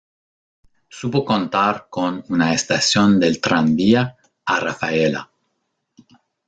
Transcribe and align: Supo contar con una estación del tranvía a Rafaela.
Supo 0.99 1.21
contar 1.23 1.85
con 1.87 2.25
una 2.29 2.53
estación 2.55 3.19
del 3.19 3.39
tranvía 3.39 4.17
a 4.47 4.59
Rafaela. 4.59 5.29